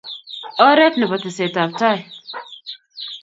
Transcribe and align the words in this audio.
oret 0.67 0.93
nebo 0.97 1.15
tesei 1.21 1.49
tab 1.55 1.71
tai 1.79 1.99